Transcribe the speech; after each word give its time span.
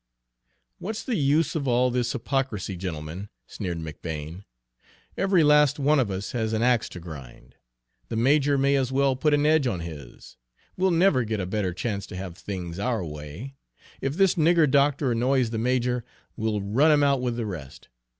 "What's 0.79 1.03
the 1.03 1.13
use 1.15 1.53
of 1.53 1.67
all 1.67 1.91
this 1.91 2.11
hypocrisy, 2.11 2.75
gentlemen?" 2.75 3.29
sneered 3.45 3.77
McBane. 3.77 4.45
"Every 5.15 5.43
last 5.43 5.77
one 5.77 5.99
of 5.99 6.09
us 6.09 6.31
has 6.31 6.53
an 6.53 6.63
axe 6.63 6.89
to 6.89 6.99
grind! 6.99 7.53
The 8.09 8.15
major 8.15 8.57
may 8.57 8.75
as 8.75 8.91
well 8.91 9.15
put 9.15 9.35
an 9.35 9.45
edge 9.45 9.67
on 9.67 9.81
his. 9.81 10.37
We'll 10.75 10.89
never 10.89 11.23
get 11.23 11.39
a 11.39 11.45
better 11.45 11.71
chance 11.71 12.07
to 12.07 12.15
have 12.15 12.35
things 12.35 12.79
our 12.79 13.05
way. 13.05 13.53
If 14.01 14.15
this 14.15 14.33
nigger 14.33 14.65
doctor 14.67 15.11
annoys 15.11 15.51
the 15.51 15.59
major, 15.59 16.03
we'll 16.35 16.61
run 16.61 16.89
him 16.89 17.03
out 17.03 17.21
with 17.21 17.35
the 17.37 17.45
rest. 17.45 17.89